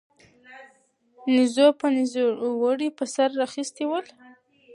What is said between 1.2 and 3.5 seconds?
نيزو به نيزوړي پر سر را